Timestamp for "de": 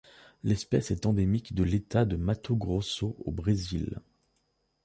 1.53-1.61, 2.05-2.15